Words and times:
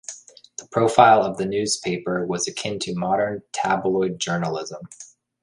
The 0.57 0.65
profile 0.65 1.21
of 1.21 1.37
the 1.37 1.45
newspaper 1.45 2.25
was 2.25 2.47
akin 2.47 2.79
to 2.79 2.95
modern 2.95 3.43
tabloid 3.53 4.17
journalism. 4.17 4.87